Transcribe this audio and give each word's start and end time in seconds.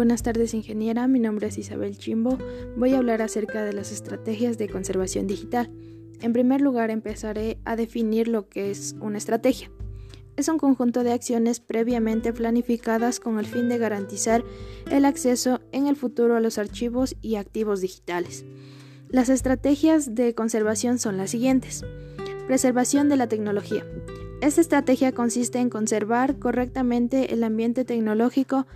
Buenas 0.00 0.22
tardes 0.22 0.54
ingeniera, 0.54 1.06
mi 1.08 1.20
nombre 1.20 1.48
es 1.48 1.58
Isabel 1.58 1.98
Chimbo. 1.98 2.38
Voy 2.74 2.94
a 2.94 2.96
hablar 2.96 3.20
acerca 3.20 3.66
de 3.66 3.74
las 3.74 3.92
estrategias 3.92 4.56
de 4.56 4.66
conservación 4.66 5.26
digital. 5.26 5.70
En 6.22 6.32
primer 6.32 6.62
lugar 6.62 6.90
empezaré 6.90 7.58
a 7.66 7.76
definir 7.76 8.26
lo 8.26 8.48
que 8.48 8.70
es 8.70 8.96
una 9.02 9.18
estrategia. 9.18 9.70
Es 10.38 10.48
un 10.48 10.56
conjunto 10.56 11.04
de 11.04 11.12
acciones 11.12 11.60
previamente 11.60 12.32
planificadas 12.32 13.20
con 13.20 13.38
el 13.38 13.44
fin 13.44 13.68
de 13.68 13.76
garantizar 13.76 14.42
el 14.90 15.04
acceso 15.04 15.60
en 15.70 15.86
el 15.86 15.96
futuro 15.96 16.34
a 16.34 16.40
los 16.40 16.56
archivos 16.56 17.14
y 17.20 17.34
activos 17.34 17.82
digitales. 17.82 18.46
Las 19.10 19.28
estrategias 19.28 20.14
de 20.14 20.34
conservación 20.34 20.98
son 20.98 21.18
las 21.18 21.28
siguientes. 21.28 21.84
Preservación 22.46 23.10
de 23.10 23.16
la 23.16 23.28
tecnología. 23.28 23.84
Esta 24.40 24.62
estrategia 24.62 25.12
consiste 25.12 25.58
en 25.58 25.68
conservar 25.68 26.38
correctamente 26.38 27.34
el 27.34 27.44
ambiente 27.44 27.84
tecnológico 27.84 28.66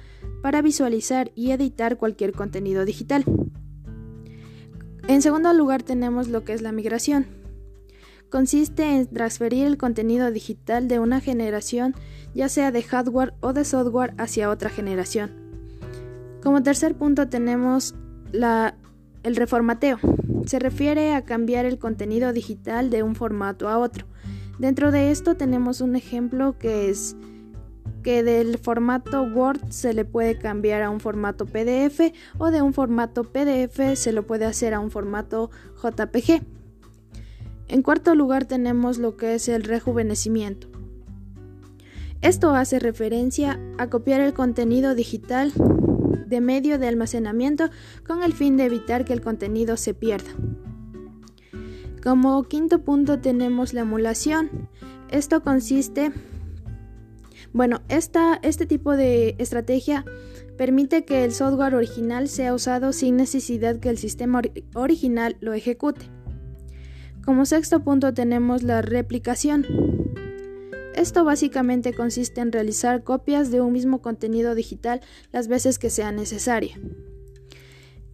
para 0.45 0.61
visualizar 0.61 1.33
y 1.35 1.53
editar 1.53 1.97
cualquier 1.97 2.33
contenido 2.33 2.85
digital. 2.85 3.25
En 5.09 5.23
segundo 5.23 5.51
lugar 5.55 5.83
tenemos 5.83 6.29
lo 6.29 6.45
que 6.45 6.53
es 6.53 6.61
la 6.61 6.71
migración. 6.71 7.25
Consiste 8.29 8.95
en 8.95 9.07
transferir 9.07 9.67
el 9.67 9.79
contenido 9.79 10.31
digital 10.31 10.87
de 10.87 10.99
una 10.99 11.23
generación, 11.23 11.95
ya 12.35 12.51
sea 12.51 12.73
de 12.73 12.83
hardware 12.83 13.33
o 13.41 13.55
de 13.55 13.65
software, 13.65 14.13
hacia 14.19 14.51
otra 14.51 14.69
generación. 14.69 15.33
Como 16.43 16.63
tercer 16.63 16.95
punto 16.95 17.27
tenemos 17.31 17.95
el 18.35 19.37
reformateo. 19.37 19.99
Se 20.45 20.59
refiere 20.59 21.15
a 21.15 21.25
cambiar 21.25 21.65
el 21.65 21.79
contenido 21.79 22.35
digital 22.35 22.91
de 22.91 23.03
un 23.03 23.15
formato 23.15 23.67
a 23.67 23.79
otro 23.79 24.07
Dentro 24.59 24.93
de 24.93 25.11
esto 25.11 25.35
tenemos 25.35 25.81
un 25.81 25.97
ejemplo 25.97 26.57
que 26.59 26.89
es 26.89 27.17
que 28.05 28.23
del 28.23 28.59
formato 28.59 29.23
Word 29.23 29.71
se 29.71 29.95
le 29.95 30.05
puede 30.05 30.39
cambiar 30.39 30.83
a 30.83 30.91
un 30.91 31.01
formato 31.01 31.47
PDF 31.47 32.13
o 32.39 32.53
de 32.53 32.63
un 32.63 32.75
formato 32.75 33.25
PDF 33.25 33.95
se 33.95 34.13
lo 34.13 34.25
puede 34.25 34.45
hacer 34.45 34.75
a 34.75 34.79
un 34.79 34.93
formato 34.93 35.51
JPG. 35.83 36.43
En 37.67 37.83
cuarto 37.83 38.15
lugar 38.15 38.45
tenemos 38.45 38.99
lo 38.99 39.17
que 39.17 39.35
es 39.35 39.49
el 39.49 39.65
rejuvenecimiento. 39.65 40.69
Esto 42.21 42.55
hace 42.55 42.79
referencia 42.79 43.59
a 43.79 43.89
copiar 43.89 44.21
el 44.21 44.35
contenido 44.35 44.95
digital 44.95 45.53
de 46.27 46.41
medio 46.41 46.79
de 46.79 46.89
almacenamiento 46.89 47.71
con 48.07 48.23
el 48.23 48.35
fin 48.35 48.57
de 48.57 48.67
evitar 48.67 49.05
que 49.05 49.15
el 49.15 49.23
contenido 49.23 49.77
se 49.77 49.95
pierda. 49.95 50.31
Como 52.03 52.43
quinto 52.45 52.83
punto 52.83 53.19
tenemos 53.19 53.73
la 53.73 53.81
emulación. 53.81 54.69
Esto 55.11 55.43
consiste, 55.43 56.13
bueno, 57.55 57.83
este 57.89 58.67
tipo 58.67 58.97
de 58.97 59.37
estrategia 59.39 60.05
permite 60.59 61.05
que 61.05 61.25
el 61.25 61.33
software 61.33 61.77
original 61.77 62.29
sea 62.29 62.53
usado 62.53 62.93
sin 62.93 63.17
necesidad 63.17 63.79
que 63.79 63.91
el 63.91 63.97
sistema 63.97 64.43
original 64.75 65.37
lo 65.39 65.53
ejecute. 65.55 66.11
Como 67.25 67.47
sexto 67.47 67.85
punto 67.85 68.13
tenemos 68.13 68.65
la 68.65 68.83
replicación. 68.83 69.65
Esto 70.97 71.25
básicamente 71.25 71.95
consiste 71.95 72.41
en 72.41 72.51
realizar 72.51 73.05
copias 73.05 73.53
de 73.53 73.61
un 73.61 73.73
mismo 73.73 74.03
contenido 74.03 74.57
digital 74.57 75.01
las 75.31 75.47
veces 75.47 75.79
que 75.79 75.91
sea 75.91 76.11
necesaria. 76.11 76.77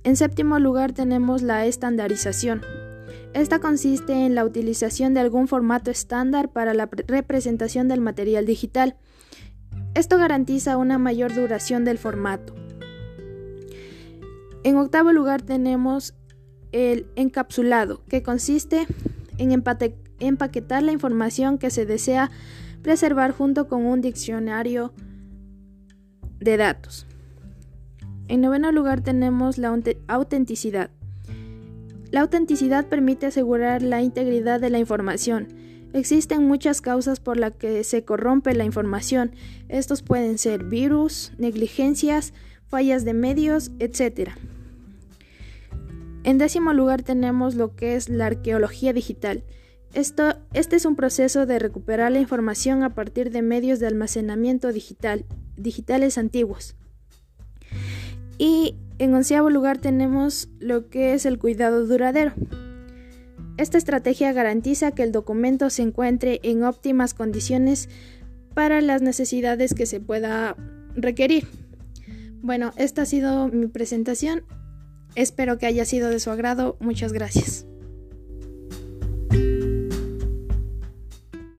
En 0.05 0.17
séptimo 0.17 0.59
lugar 0.59 0.93
tenemos 0.93 1.41
la 1.41 1.65
estandarización. 1.65 2.61
Esta 3.33 3.61
consiste 3.61 4.13
en 4.27 4.35
la 4.35 4.45
utilización 4.45 5.15
de 5.15 5.21
algún 5.21 5.47
formato 5.47 5.91
estándar 5.91 6.53
para 6.53 6.75
la 6.75 6.89
representación 7.07 7.87
del 7.89 8.01
material 8.01 8.45
digital. 8.45 8.97
Esto 9.95 10.19
garantiza 10.19 10.77
una 10.77 10.99
mayor 10.99 11.35
duración 11.35 11.85
del 11.85 11.99
formato. 11.99 12.55
En 14.63 14.77
octavo 14.77 15.13
lugar 15.13 15.43
tenemos 15.43 16.15
el 16.73 17.07
encapsulado, 17.17 18.05
que 18.07 18.23
consiste 18.23 18.87
en 19.39 19.53
empaquetar 19.53 20.83
la 20.83 20.93
información 20.93 21.59
que 21.59 21.71
se 21.71 21.87
desea 21.87 22.31
preservar 22.83 23.33
junto 23.33 23.69
con 23.69 23.87
un 23.87 24.01
diccionario 24.01 24.93
de 26.41 26.57
datos. 26.57 27.07
En 28.29 28.41
noveno 28.41 28.71
lugar 28.71 29.01
tenemos 29.01 29.57
la 29.57 29.77
autenticidad. 30.09 30.91
La 32.11 32.23
autenticidad 32.23 32.87
permite 32.87 33.27
asegurar 33.27 33.83
la 33.83 34.03
integridad 34.03 34.61
de 34.61 34.71
la 34.71 34.79
información. 34.79 35.49
Existen 35.93 36.47
muchas 36.47 36.81
causas 36.81 37.21
por 37.21 37.37
las 37.37 37.53
que 37.55 37.85
se 37.85 38.05
corrompe 38.05 38.55
la 38.55 38.65
información. 38.65 39.33
Estos 39.69 40.03
pueden 40.03 40.39
ser 40.39 40.65
virus, 40.65 41.33
negligencias, 41.39 42.33
fallas 42.67 43.05
de 43.05 43.15
medios, 43.15 43.71
etc. 43.79 44.31
En 46.25 46.39
décimo 46.39 46.73
lugar 46.73 47.03
tenemos 47.03 47.55
lo 47.55 47.75
que 47.75 47.97
es 47.97 48.09
la 48.09 48.27
arqueología 48.27 48.93
digital. 48.93 49.45
Esto, 49.95 50.37
este 50.53 50.77
es 50.77 50.85
un 50.85 50.95
proceso 50.95 51.47
de 51.47 51.59
recuperar 51.59 52.13
la 52.13 52.21
información 52.21 52.83
a 52.83 52.95
partir 52.95 53.31
de 53.31 53.43
medios 53.43 53.81
de 53.81 53.89
almacenamiento 53.89 54.73
digital, 54.73 55.25
digitales 55.57 56.19
antiguos. 56.19 56.77
Y 58.39 58.77
en 59.01 59.15
onceavo 59.15 59.49
lugar 59.49 59.79
tenemos 59.79 60.51
lo 60.59 60.91
que 60.91 61.15
es 61.15 61.25
el 61.25 61.39
cuidado 61.39 61.87
duradero. 61.87 62.33
Esta 63.57 63.79
estrategia 63.79 64.33
garantiza 64.33 64.93
que 64.93 65.03
el 65.03 65.11
documento 65.11 65.71
se 65.71 65.81
encuentre 65.83 66.39
en 66.43 66.65
óptimas 66.65 67.15
condiciones 67.15 67.89
para 68.55 68.83
las 68.83 69.01
necesidades 69.01 69.73
que 69.73 69.87
se 69.87 70.01
pueda 70.01 70.55
requerir. 70.95 71.47
Bueno, 72.43 72.73
esta 72.77 73.03
ha 73.03 73.07
sido 73.07 73.49
mi 73.49 73.69
presentación. 73.69 74.45
Espero 75.15 75.57
que 75.57 75.67
haya 75.67 75.87
sido 75.87 76.11
de 76.11 76.21
su 76.21 76.31
agrado. 76.31 76.77
Muchas 76.81 77.15
gracias. 77.15 77.67